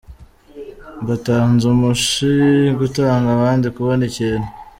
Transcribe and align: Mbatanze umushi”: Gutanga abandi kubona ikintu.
Mbatanze 1.01 1.63
umushi”: 1.75 2.31
Gutanga 2.79 3.27
abandi 3.35 3.65
kubona 3.75 4.01
ikintu. 4.09 4.47